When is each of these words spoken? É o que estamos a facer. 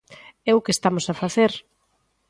É 0.49 0.51
o 0.57 0.63
que 0.63 0.75
estamos 0.77 1.05
a 1.07 1.17
facer. 1.21 1.51